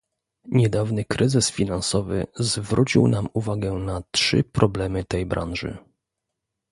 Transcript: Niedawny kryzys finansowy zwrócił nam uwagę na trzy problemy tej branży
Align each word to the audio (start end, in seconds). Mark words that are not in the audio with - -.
Niedawny 0.51 1.05
kryzys 1.05 1.49
finansowy 1.49 2.27
zwrócił 2.35 3.07
nam 3.07 3.27
uwagę 3.33 3.73
na 3.73 4.03
trzy 4.11 4.43
problemy 4.43 5.03
tej 5.03 5.25
branży 5.25 5.77